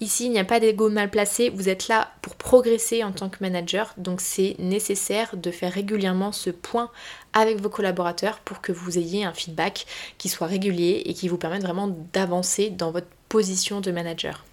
Ici, 0.00 0.24
il 0.24 0.32
n'y 0.32 0.38
a 0.38 0.44
pas 0.44 0.60
d'ego 0.60 0.88
mal 0.88 1.10
placé, 1.10 1.50
vous 1.50 1.68
êtes 1.68 1.88
là 1.88 2.10
pour 2.22 2.34
progresser 2.34 3.04
en 3.04 3.12
tant 3.12 3.28
que 3.28 3.36
manager, 3.40 3.92
donc 3.98 4.22
c'est 4.22 4.56
nécessaire 4.58 5.36
de 5.36 5.50
faire 5.50 5.72
régulièrement 5.72 6.32
ce 6.32 6.48
point 6.48 6.90
avec 7.34 7.60
vos 7.60 7.68
collaborateurs 7.68 8.38
pour 8.40 8.62
que 8.62 8.72
vous 8.72 8.96
ayez 8.96 9.24
un 9.24 9.34
feedback 9.34 9.86
qui 10.16 10.30
soit 10.30 10.46
régulier 10.46 11.02
et 11.04 11.12
qui 11.12 11.28
vous 11.28 11.36
permette 11.36 11.62
vraiment 11.62 11.94
d'avancer 12.14 12.70
dans 12.70 12.92
votre 12.92 13.08
position 13.28 13.82
de 13.82 13.90
manager. 13.90 14.44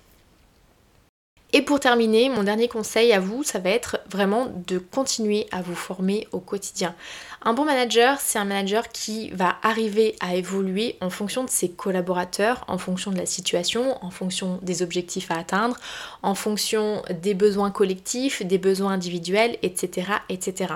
Et 1.53 1.61
pour 1.61 1.79
terminer, 1.79 2.27
mon 2.27 2.43
dernier 2.43 2.67
conseil 2.67 3.13
à 3.13 3.21
vous, 3.21 3.41
ça 3.41 3.59
va 3.59 3.69
être 3.69 3.99
vraiment 4.09 4.47
de 4.67 4.79
continuer 4.79 5.47
à 5.51 5.61
vous 5.61 5.75
former 5.75 6.27
au 6.33 6.39
quotidien. 6.39 6.93
Un 7.41 7.53
bon 7.53 7.63
manager, 7.63 8.19
c'est 8.19 8.37
un 8.37 8.43
manager 8.43 8.89
qui 8.89 9.29
va 9.29 9.55
arriver 9.63 10.17
à 10.19 10.35
évoluer 10.35 10.97
en 10.99 11.09
fonction 11.09 11.45
de 11.45 11.49
ses 11.49 11.69
collaborateurs, 11.69 12.65
en 12.67 12.77
fonction 12.77 13.11
de 13.11 13.17
la 13.17 13.25
situation, 13.25 14.03
en 14.03 14.09
fonction 14.09 14.59
des 14.61 14.81
objectifs 14.81 15.31
à 15.31 15.35
atteindre, 15.35 15.77
en 16.21 16.35
fonction 16.35 17.01
des 17.21 17.33
besoins 17.33 17.71
collectifs, 17.71 18.45
des 18.45 18.57
besoins 18.57 18.91
individuels, 18.91 19.57
etc. 19.61 20.07
etc. 20.27 20.73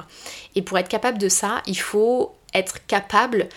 Et 0.56 0.62
pour 0.62 0.78
être 0.78 0.88
capable 0.88 1.18
de 1.18 1.28
ça, 1.28 1.62
il 1.68 1.78
faut 1.78 2.32
être 2.54 2.86
capable 2.86 3.50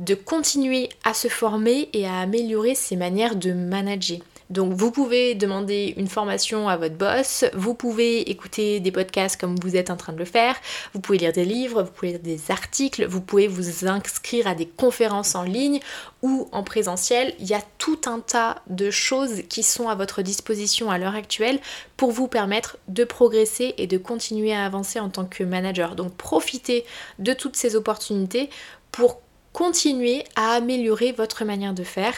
de 0.00 0.16
continuer 0.16 0.88
à 1.04 1.14
se 1.14 1.28
former 1.28 1.88
et 1.92 2.06
à 2.06 2.18
améliorer 2.18 2.74
ses 2.74 2.96
manières 2.96 3.36
de 3.36 3.52
manager. 3.52 4.18
Donc 4.50 4.72
vous 4.72 4.90
pouvez 4.90 5.34
demander 5.34 5.94
une 5.96 6.06
formation 6.06 6.68
à 6.68 6.76
votre 6.76 6.94
boss, 6.94 7.44
vous 7.54 7.74
pouvez 7.74 8.30
écouter 8.30 8.80
des 8.80 8.92
podcasts 8.92 9.40
comme 9.40 9.56
vous 9.56 9.76
êtes 9.76 9.90
en 9.90 9.96
train 9.96 10.12
de 10.12 10.18
le 10.18 10.24
faire, 10.24 10.56
vous 10.94 11.00
pouvez 11.00 11.18
lire 11.18 11.32
des 11.32 11.44
livres, 11.44 11.82
vous 11.82 11.90
pouvez 11.90 12.12
lire 12.12 12.20
des 12.20 12.50
articles, 12.50 13.06
vous 13.06 13.20
pouvez 13.20 13.48
vous 13.48 13.86
inscrire 13.86 14.46
à 14.46 14.54
des 14.54 14.66
conférences 14.66 15.34
en 15.34 15.42
ligne 15.42 15.80
ou 16.22 16.48
en 16.52 16.62
présentiel. 16.62 17.34
Il 17.40 17.46
y 17.46 17.54
a 17.54 17.62
tout 17.78 18.00
un 18.06 18.20
tas 18.20 18.62
de 18.68 18.90
choses 18.90 19.42
qui 19.48 19.62
sont 19.62 19.88
à 19.88 19.94
votre 19.94 20.22
disposition 20.22 20.90
à 20.90 20.98
l'heure 20.98 21.14
actuelle 21.14 21.58
pour 21.96 22.12
vous 22.12 22.28
permettre 22.28 22.78
de 22.88 23.04
progresser 23.04 23.74
et 23.78 23.86
de 23.86 23.98
continuer 23.98 24.54
à 24.54 24.64
avancer 24.64 25.00
en 25.00 25.08
tant 25.08 25.24
que 25.24 25.42
manager. 25.42 25.96
Donc 25.96 26.16
profitez 26.16 26.84
de 27.18 27.32
toutes 27.32 27.56
ces 27.56 27.74
opportunités 27.74 28.50
pour 28.92 29.20
continuer 29.52 30.22
à 30.36 30.50
améliorer 30.50 31.12
votre 31.12 31.44
manière 31.44 31.72
de 31.72 31.82
faire 31.82 32.12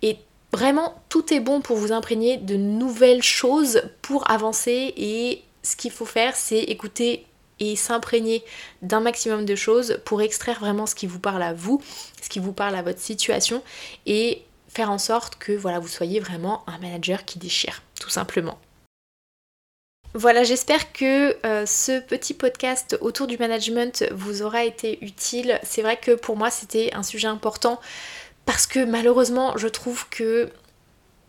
et 0.00 0.16
Vraiment, 0.52 0.94
tout 1.08 1.32
est 1.32 1.40
bon 1.40 1.60
pour 1.60 1.76
vous 1.76 1.92
imprégner 1.92 2.38
de 2.38 2.56
nouvelles 2.56 3.22
choses 3.22 3.82
pour 4.00 4.30
avancer 4.30 4.94
et 4.96 5.42
ce 5.62 5.76
qu'il 5.76 5.90
faut 5.90 6.06
faire, 6.06 6.36
c'est 6.36 6.60
écouter 6.60 7.26
et 7.60 7.76
s'imprégner 7.76 8.44
d'un 8.82 9.00
maximum 9.00 9.44
de 9.44 9.54
choses 9.54 10.00
pour 10.04 10.22
extraire 10.22 10.60
vraiment 10.60 10.86
ce 10.86 10.94
qui 10.94 11.06
vous 11.06 11.18
parle 11.18 11.42
à 11.42 11.52
vous, 11.52 11.82
ce 12.22 12.28
qui 12.28 12.38
vous 12.38 12.52
parle 12.52 12.76
à 12.76 12.82
votre 12.82 13.00
situation 13.00 13.62
et 14.06 14.42
faire 14.68 14.90
en 14.90 14.98
sorte 14.98 15.36
que 15.36 15.52
voilà, 15.52 15.78
vous 15.80 15.88
soyez 15.88 16.20
vraiment 16.20 16.62
un 16.66 16.78
manager 16.78 17.24
qui 17.24 17.38
déchire, 17.38 17.82
tout 18.00 18.10
simplement. 18.10 18.58
Voilà, 20.14 20.42
j'espère 20.42 20.92
que 20.92 21.36
euh, 21.46 21.66
ce 21.66 22.00
petit 22.00 22.32
podcast 22.32 22.96
autour 23.02 23.26
du 23.26 23.36
management 23.36 24.06
vous 24.12 24.42
aura 24.42 24.64
été 24.64 25.04
utile. 25.04 25.60
C'est 25.62 25.82
vrai 25.82 25.98
que 25.98 26.12
pour 26.12 26.36
moi 26.36 26.50
c'était 26.50 26.94
un 26.94 27.02
sujet 27.02 27.28
important 27.28 27.78
parce 28.48 28.66
que 28.66 28.82
malheureusement, 28.82 29.58
je 29.58 29.68
trouve 29.68 30.08
que 30.08 30.48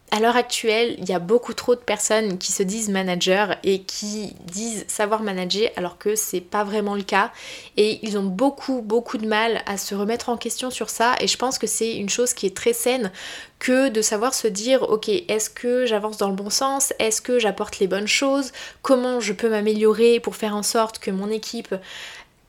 à 0.09 0.21
l'heure 0.21 0.37
actuelle, 0.37 0.95
il 0.99 1.09
y 1.09 1.11
a 1.11 1.19
beaucoup 1.19 1.53
trop 1.53 1.75
de 1.75 1.81
personnes 1.81 2.37
qui 2.37 2.53
se 2.53 2.63
disent 2.63 2.87
manager 2.87 3.57
et 3.63 3.81
qui 3.83 4.33
disent 4.45 4.85
savoir 4.87 5.21
manager 5.21 5.69
alors 5.75 5.97
que 5.97 6.15
c'est 6.15 6.39
pas 6.39 6.63
vraiment 6.63 6.95
le 6.95 7.03
cas. 7.03 7.33
Et 7.75 7.99
ils 8.03 8.17
ont 8.17 8.23
beaucoup 8.23 8.81
beaucoup 8.81 9.17
de 9.17 9.27
mal 9.27 9.61
à 9.65 9.77
se 9.77 9.95
remettre 9.95 10.29
en 10.29 10.37
question 10.37 10.71
sur 10.71 10.89
ça. 10.89 11.15
Et 11.19 11.27
je 11.27 11.35
pense 11.35 11.59
que 11.59 11.67
c'est 11.67 11.97
une 11.97 12.07
chose 12.07 12.33
qui 12.33 12.45
est 12.45 12.55
très 12.55 12.71
saine 12.71 13.11
que 13.59 13.89
de 13.89 14.01
savoir 14.01 14.33
se 14.33 14.47
dire 14.47 14.83
ok 14.83 15.09
est-ce 15.09 15.49
que 15.49 15.85
j'avance 15.85 16.15
dans 16.15 16.29
le 16.29 16.35
bon 16.35 16.49
sens? 16.49 16.93
Est-ce 16.99 17.21
que 17.21 17.37
j'apporte 17.37 17.79
les 17.79 17.87
bonnes 17.87 18.07
choses? 18.07 18.53
Comment 18.81 19.19
je 19.19 19.33
peux 19.33 19.49
m'améliorer 19.49 20.21
pour 20.21 20.37
faire 20.37 20.55
en 20.55 20.63
sorte 20.63 20.99
que 20.99 21.11
mon 21.11 21.29
équipe 21.29 21.75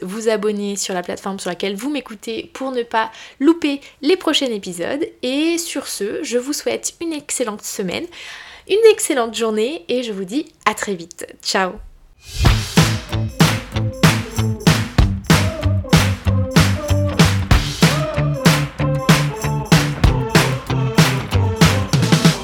Vous 0.02 0.28
abonner 0.28 0.76
sur 0.76 0.94
la 0.94 1.02
plateforme 1.02 1.38
sur 1.38 1.50
laquelle 1.50 1.76
vous 1.76 1.90
m'écoutez 1.90 2.50
pour 2.52 2.70
ne 2.70 2.82
pas 2.82 3.10
louper 3.38 3.80
les 4.02 4.16
prochains 4.16 4.46
épisodes. 4.46 5.06
Et 5.22 5.58
sur 5.58 5.87
ce, 5.87 6.22
je 6.22 6.38
vous 6.38 6.52
souhaite 6.52 6.94
une 7.00 7.12
excellente 7.12 7.62
semaine, 7.62 8.06
une 8.68 8.90
excellente 8.92 9.34
journée 9.34 9.84
et 9.88 10.02
je 10.02 10.12
vous 10.12 10.25
dis 10.25 10.46
à 10.66 10.75
très 10.75 10.94
vite. 10.94 11.26
Ciao 11.42 11.72